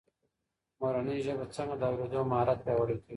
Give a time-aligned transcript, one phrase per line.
[0.79, 3.09] مورنۍ ژبه څنګه د اورېدو مهارت پياوړی کوي؟